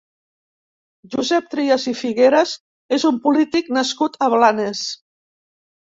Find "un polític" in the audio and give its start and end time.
3.11-3.73